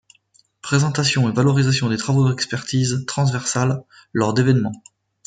[0.63, 4.71] Présentation et valorisation des travaux d’expertise transversale, lors d'événements.